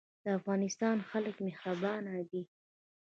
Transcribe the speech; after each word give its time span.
د 0.23 0.25
افغانستان 0.39 0.97
خلک 1.09 1.35
مهربان 1.47 2.03
دي 2.31 2.41